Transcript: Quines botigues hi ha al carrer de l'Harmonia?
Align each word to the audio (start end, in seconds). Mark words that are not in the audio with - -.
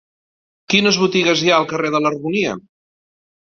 Quines 0.73 0.97
botigues 1.01 1.43
hi 1.43 1.51
ha 1.51 1.59
al 1.59 1.67
carrer 1.75 1.93
de 1.97 2.01
l'Harmonia? 2.07 2.57